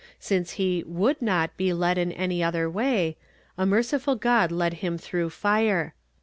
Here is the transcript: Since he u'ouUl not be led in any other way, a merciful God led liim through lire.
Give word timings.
Since 0.17 0.53
he 0.53 0.83
u'ouUl 0.83 1.21
not 1.21 1.55
be 1.57 1.73
led 1.73 1.99
in 1.99 2.11
any 2.13 2.41
other 2.43 2.67
way, 2.67 3.17
a 3.55 3.67
merciful 3.67 4.15
God 4.15 4.51
led 4.51 4.79
liim 4.79 4.99
through 4.99 5.31
lire. 5.43 5.93